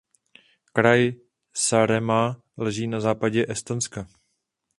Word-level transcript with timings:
Kraj 0.73 1.09
Saaremaa 1.53 2.35
leží 2.57 2.87
na 2.87 2.99
západě 2.99 3.45
Estonska. 3.49 4.07